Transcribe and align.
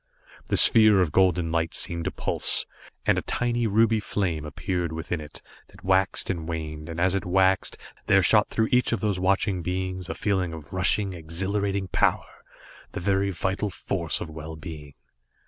The 0.47 0.57
sphere 0.57 0.99
of 0.99 1.11
golden 1.11 1.51
light 1.51 1.75
seemed 1.75 2.05
to 2.05 2.11
pulse, 2.11 2.65
and 3.05 3.19
a 3.19 3.21
tiny 3.21 3.67
ruby 3.67 3.99
flame 3.99 4.45
appeared 4.45 4.91
within 4.91 5.21
it, 5.21 5.43
that 5.67 5.83
waxed 5.85 6.31
and 6.31 6.49
waned, 6.49 6.89
and 6.89 6.99
as 6.99 7.13
it 7.13 7.23
waxed, 7.23 7.77
there 8.07 8.23
shot 8.23 8.47
through 8.47 8.69
each 8.71 8.91
of 8.93 9.01
those 9.01 9.19
watching 9.19 9.61
beings 9.61 10.09
a 10.09 10.15
feeling 10.15 10.53
of 10.53 10.73
rushing, 10.73 11.13
exhilarating 11.13 11.87
power, 11.87 12.41
the 12.93 12.99
very 12.99 13.29
vital 13.29 13.69
force 13.69 14.19
of 14.19 14.27
well 14.27 14.55
being. 14.55 14.95